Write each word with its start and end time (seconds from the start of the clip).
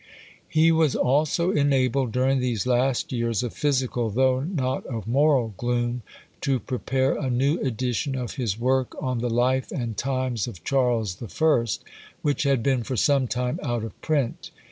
He 0.49 0.71
was 0.71 0.95
also 0.95 1.51
enabled 1.51 2.11
during 2.11 2.39
these 2.39 2.65
last 2.65 3.11
years 3.11 3.43
of 3.43 3.53
physical, 3.53 4.09
though 4.09 4.39
not 4.39 4.83
of 4.87 5.05
moral, 5.07 5.53
gloom, 5.57 6.01
to 6.41 6.59
prepare 6.59 7.15
a 7.15 7.29
new 7.29 7.59
edition 7.59 8.15
of 8.15 8.33
his 8.33 8.59
work 8.59 8.95
on 8.99 9.19
the 9.19 9.29
Life 9.29 9.71
and 9.71 9.95
Times 9.95 10.47
of 10.47 10.63
Charles 10.63 11.17
the 11.17 11.27
First, 11.27 11.83
which 12.23 12.41
had 12.41 12.63
been 12.63 12.81
for 12.81 12.97
some 12.97 13.27
time 13.27 13.59
out 13.61 13.83
of 13.83 14.01
print. 14.01 14.49